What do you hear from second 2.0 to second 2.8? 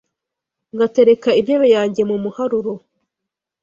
mu muharuro,